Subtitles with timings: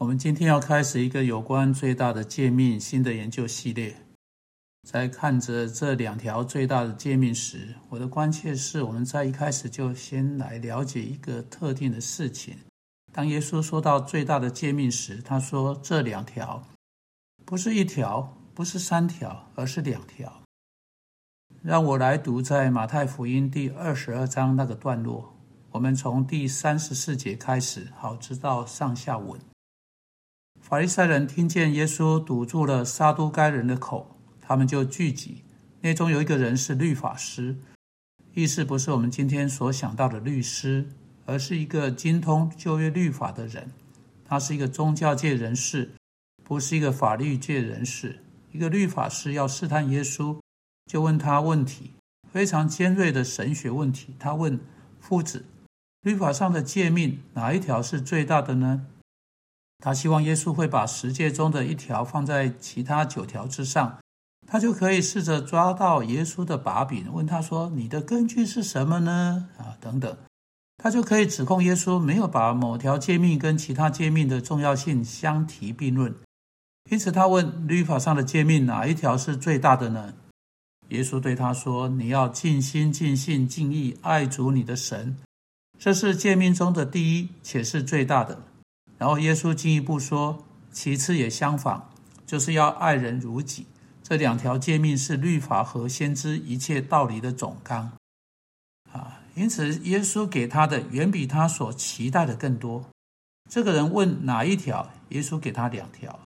[0.00, 3.94] 我们今天要开始一个有关最大的诫命新的研究系列。
[4.88, 12.56] 在看着这两条最大的诫命时，我的关切是，我们在一开始就先来了解一个特定的事情。
[13.12, 16.66] 当耶稣说到最大的诫命时，他说这两条
[17.44, 20.32] 不是一条，不是三条，而是两条。
[21.62, 25.36] 让我来读在马太福音第二十二章那个段落，
[25.72, 29.38] 我们从第三十四节开始，好知道上下文。
[30.60, 35.42] 法利赛人听见耶稣堵住了撒都该人的口，他们就聚集。
[35.80, 37.56] 那中有一个人是律法师，
[38.34, 40.88] 意思不是我们今天所想到的律师，
[41.26, 43.72] 而是一个精通旧约律法的人。
[44.24, 45.90] 他是一个宗教界人士，
[46.44, 48.20] 不是一个法律界人士。
[48.52, 50.38] 一个律法师要试探耶稣，
[50.86, 51.92] 就问他问题，
[52.30, 54.14] 非常尖锐的神学问题。
[54.18, 54.60] 他问
[55.00, 55.46] 夫子：
[56.02, 58.86] 律法上的诫命哪一条是最大的呢？
[59.80, 63.98] 他希望耶稣会把十诫中的一条放在其他九条之上，
[64.46, 70.14] 他就可以试着抓到耶稣的把柄，问他说：“你的根据是什么呢？”啊，等等，
[70.76, 76.14] 他就可以指控耶稣没有把某条诫命跟其他诫命的重要性相提并论。
[76.90, 80.12] 因此，他问律法上的诫命哪一条是最大的呢？
[80.88, 85.16] 耶稣对他说：“你要尽心、尽性、尽意爱主你的神，
[85.78, 88.42] 这是诫命中的第一，且是最大的。”
[89.00, 91.90] 然后耶稣进一步说，其次也相仿，
[92.26, 93.64] 就是要爱人如己。
[94.02, 97.92] 这两条诫命是律法和先知一切道理的总纲。
[98.92, 102.84] 啊，因此耶稣给他的远比他所期待的更多。
[103.48, 106.20] 这个人问哪一条，耶稣给他两条。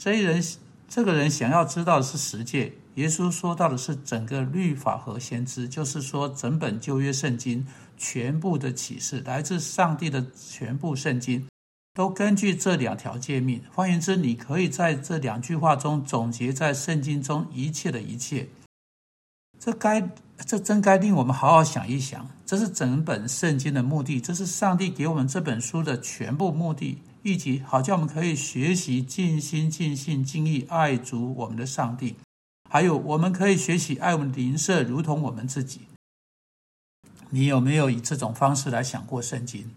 [0.00, 0.40] 这一人，
[0.88, 7.66] 这个人想要知道的是十诫，耶稣说到的是整个律法和先知，就是说整本旧约圣经
[7.98, 11.44] 全部的启示，来自上帝的全部圣经。
[11.92, 13.62] 都根据这两条诫命。
[13.72, 18.48] 换言之，你可以在这两句话中总结在圣经中一切的一切。
[19.58, 20.08] 这该，
[20.46, 22.30] 这真该令我们好好想一想。
[22.46, 32.16] 这是整本圣经的目的，这是上帝给我们这本书的全部目的，以及好叫我们可以学习尽心、尽性、尽意爱主我们的上帝。
[32.70, 35.82] 还有，我们可以学习爱我们的邻舍，如同我们自己。
[37.28, 39.70] 你有没有以这种方式来想过圣经？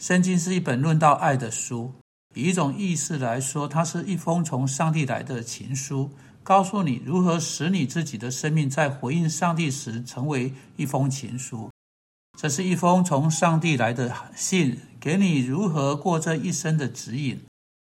[0.00, 1.92] 圣经是一本论到爱的书，
[2.34, 6.10] 以一种意思来说，它是一封从上帝来的情书，
[6.42, 11.68] 告诉你如何使你自己的生命在回应上帝时成为一封情书。
[12.38, 17.38] 这是一封从上帝来的信，给你如何过这一生的指引。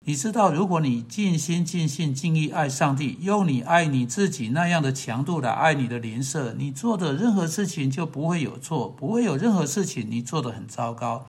[0.05, 11.25] 你知道，如果你尽心尽性尽意爱上帝，用你爱你自己那样的强度来爱你的邻舍，你做的任何事情就不会有错，不会有任何事情你做的很糟糕。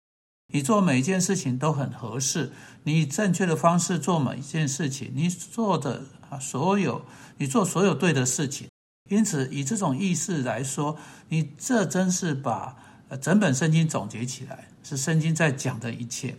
[0.52, 2.52] 你做每一件事情都很合适，
[2.84, 7.04] 你以正确的方式做每一件事情，你做的啊所有，
[7.38, 8.68] 你做所有对的事情。
[9.10, 10.98] 因此，以这种意识来说，
[11.30, 12.76] 你这真是把
[13.22, 16.36] 整本圣经总结起来，是圣经在讲的一切。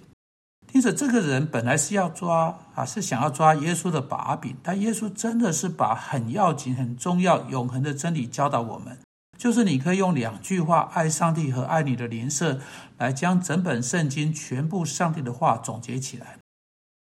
[0.72, 8.98] 因此，这个人本来是要抓啊，是想要抓耶稣的把柄，但耶稣真的是把很要紧、很重要、永恒的真理教导我们。
[9.44, 12.62] 就是你可以用两句话“爱上帝”和“爱你的邻舍”
[12.96, 16.38] 来将整本圣经全部上帝的话总结起来。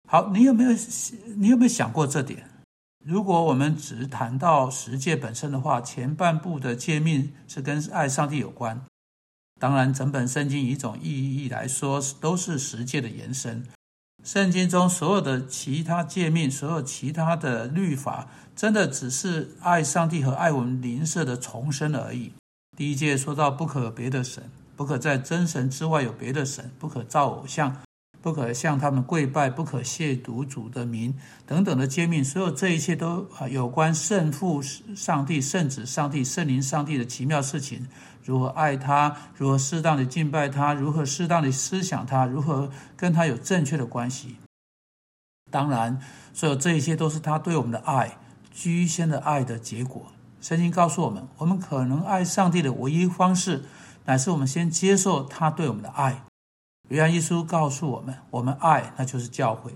[0.09, 0.73] 好，你有没有
[1.37, 2.51] 你有没有想过这点？
[3.05, 8.85] 如果我们只谈到十诫本身的话，前半部的诫命是跟爱上帝有关。
[9.61, 13.65] 当然，整本圣经以一种意义来说，都是十诫的延伸。
[14.25, 22.33] 圣经中所有的其他诫命，所有其他的律法，真的只是爱上帝和爱我们邻舍的重生而已。
[22.77, 24.45] 第一诫说到不可别的神，
[24.77, 27.77] 不可在真神之外有别的神，不可造偶像，
[28.23, 31.13] 不可向他们跪拜，不可亵渎主的名
[31.45, 37.89] 等等的诫命，所有这一切都啊有关圣父上帝、圣子上帝、圣灵上帝的奇妙事情。
[38.25, 39.17] 如何爱他？
[39.37, 40.73] 如何适当的敬拜他？
[40.73, 42.25] 如何适当的思想他？
[42.25, 44.37] 如何跟他有正确的关系？
[45.51, 46.01] 当然，
[46.33, 48.17] 所有这一切都是他对我们的爱，
[48.53, 50.07] 居先的爱的结果。
[50.41, 53.65] 圣经告诉我们，我们可能爱上帝的唯一方式，
[54.05, 56.23] 乃是我们先接受他对我们的爱。
[56.93, 59.73] 约翰一书告诉我们，我们爱那就是教会，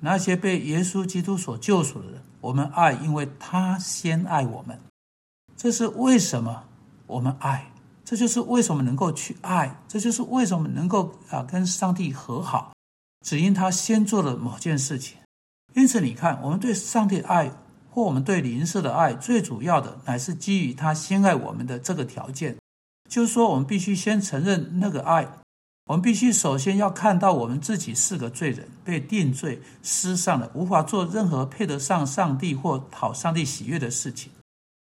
[0.00, 4.80] 那些被耶稣基督所救赎的人，我们爱，因为他先爱我们。
[5.58, 6.64] 这是为什么？
[7.06, 7.70] 我们爱，
[8.02, 12.72] 这就是为什么能够去爱，这就是为什么能够啊跟上帝和好，
[13.26, 15.18] 只因他先做了某件事情。
[15.74, 17.52] 因此，你看，我们对上帝爱
[17.90, 22.56] 或我们对灵舍的爱，最主要的乃是基于他先爱我们的这个条件，
[23.06, 25.28] 就是说，我们必须先承认那个爱，
[25.88, 34.30] 我们必须首先要看到我们自己是个罪人，被定罪、失丧了，无法做任何配得上上帝或讨上帝喜悦的事情。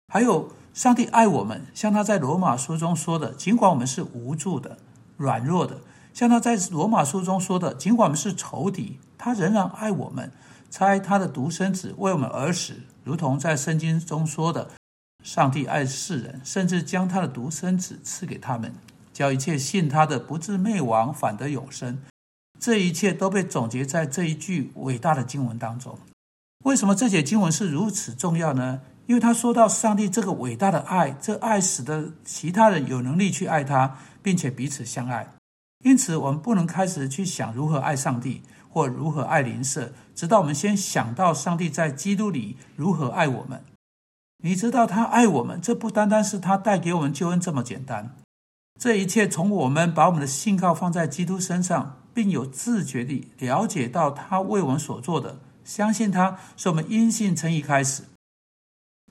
[0.07, 4.77] 还有，上帝爱我们，像他在罗马书中说的，尽管我们是无助的、
[5.17, 5.75] 软弱的；
[6.13, 10.31] 像他在罗马书中说的，尽管我们是仇敌，他仍然爱我们，
[10.71, 14.71] 差他的独生子为我们而死，如同在圣经中说的，
[15.21, 18.73] 上帝爱世人，甚至将他的独生子赐给他们。
[19.13, 21.99] 叫一切信他的不至灭亡，反得永生。
[22.59, 25.97] 这一切都被总结在这一句伟大的经文当中。
[26.65, 28.81] 为什么这节经文是如此重要呢？
[29.05, 35.27] 因为他说到上帝这个伟大的爱，这爱使得其他人有能力去爱他，并且彼此相爱。
[35.83, 43.65] 因此，我们不能开始去想如何爱上帝或如何爱邻舍，直到我们先想到上帝在基督里如何爱我们。
[44.41, 48.15] 你知道他爱我们，这不单单是他带给我们救恩这么简单。
[48.79, 58.03] 这一切从我们把我们的信靠放在基督身上，并有自觉地了解到他为我们所做的，相信他是我们因信称义开始。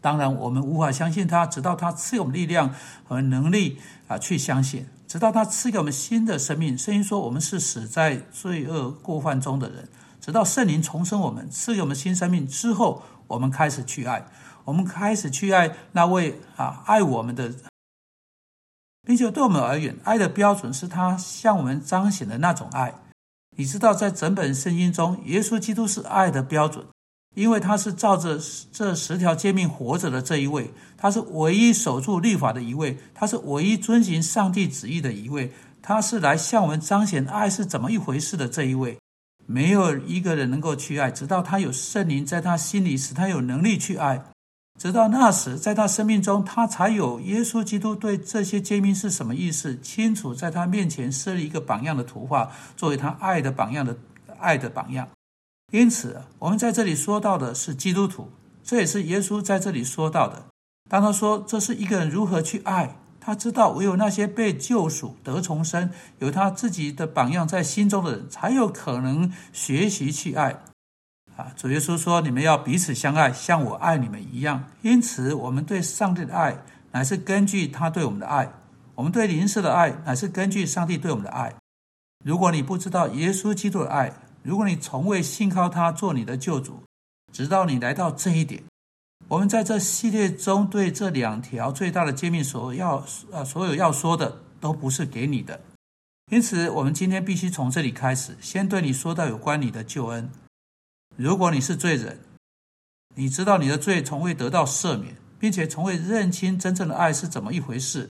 [0.00, 2.74] 当然，我们无法相信他，直到他赐给我们力量
[3.06, 3.78] 和能力
[4.08, 6.76] 啊，去相信，直到他赐给我们新的生命。
[6.76, 9.88] 圣经说，我们是死在罪恶过犯中的人，
[10.20, 14.26] 直到圣灵重生我们，赐给我们新生命之后，我们开始去爱，
[14.64, 17.54] 我们开始去爱那位啊爱我们的。
[19.06, 22.94] 并且对我们而言，爱的标准是他向我们彰显的那种爱。
[23.56, 26.86] 你知道，在整本圣经中，耶稣基督是爱的标准，
[27.34, 28.38] 因为他是照着
[28.72, 35.52] 这十条诫命活着的这一位，他是唯一守住律法的一位，他是唯一遵行上帝旨意的一位，
[35.82, 38.96] 他是来向我们彰显爱是怎么一回事的这一位。
[39.44, 44.24] 没有一个人能够去爱，直到他有圣灵在他心里，使他有能力去爱。
[44.80, 53.96] 直到那时，在他生命中，他才有耶稣基督对这些诫命是什么意思清楚，在他面前设立一个榜样的图画，作为他爱的榜样的
[54.40, 55.08] 爱的榜样。
[55.70, 58.30] 因此，我们在这里说到的是基督徒，
[58.64, 60.46] 这也是耶稣在这里说到的。
[60.90, 70.58] 当他说这是一个人如何去爱，他知道唯有那些被救赎得重生，有他自己的榜样在心中的人，才有可能学习去爱。
[71.36, 76.56] 啊，主耶稣说：“你们要彼此相爱，像我爱你们一样。”因此，我们对上帝的爱
[76.90, 78.46] 乃是根据他对我们的爱；
[78.94, 81.54] 我们对邻舍的爱乃是根据上帝对我们的爱。
[82.24, 84.12] 如果你不知道耶稣基督的爱，
[84.42, 86.82] 如果你从未信靠他做你的救主，
[87.32, 88.62] 直到你来到这一点，
[89.28, 95.58] 我们在这系列中对这两条最大的诫命所要呃所有要说的都不是给你的。
[96.30, 100.30] 因此，我们今天必须从这里开始，先对你说到有关你的救恩。
[101.22, 102.18] 如果你是罪人，
[103.14, 108.08] 你知道你的罪从未得到赦免，并且从未认清真正的爱是怎么一回事。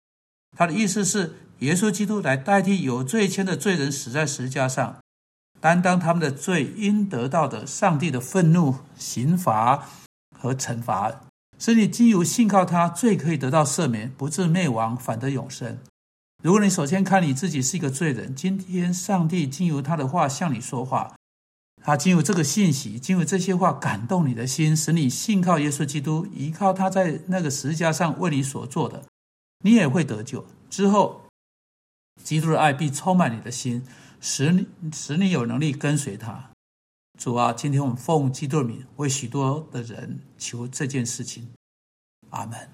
[0.57, 4.95] 他的意思是，耶稣基督来代替有罪愆的罪人死在十字架上，
[5.59, 9.89] 担当他们的罪应得到的上帝的愤怒、刑罚
[10.39, 11.11] 和惩罚，
[11.59, 15.77] 使你经由信靠他，罪可以得到赦免，不至灭亡，反得永生。
[16.41, 21.13] 如果你首先看你自己是一个罪人，今天上帝经由他的话向你说话。
[21.83, 29.03] 他经由这个信息，经由这些话感动你的心，使你信靠耶稣基督，依靠他在那个十字架上为你所做的，
[29.63, 30.45] 你也会得救。
[30.69, 31.23] 之后，
[32.23, 33.83] 基督的爱必充满你的心，
[34.19, 36.51] 使你使你有能力跟随他。
[37.19, 41.49] 主啊，今天我们奉基督的名为许多的人求这件事情。
[42.29, 42.71] 阿门。